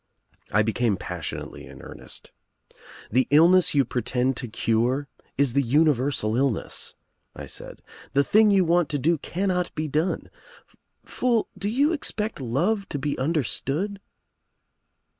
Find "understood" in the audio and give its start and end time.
13.19-14.01